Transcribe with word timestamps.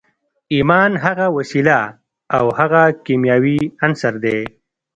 ایمان 0.53 0.91
هغه 1.05 1.25
وسیله 1.37 1.79
او 2.37 2.45
هغه 2.59 2.83
کیمیاوي 3.05 3.57
عنصر 3.85 4.13
دی 4.23 4.39